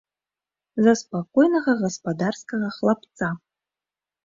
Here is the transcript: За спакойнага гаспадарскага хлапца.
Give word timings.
За 0.87 0.93
спакойнага 1.01 1.77
гаспадарскага 1.83 2.73
хлапца. 2.81 3.33